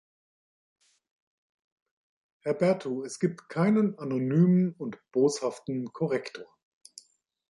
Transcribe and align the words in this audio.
Herr 2.39 2.55
Berthu, 2.55 3.03
es 3.03 3.19
gibt 3.19 3.49
keinen 3.49 3.99
anonymen 3.99 4.73
und 4.79 4.99
boshaften 5.11 5.93
Korrektor. 5.93 6.47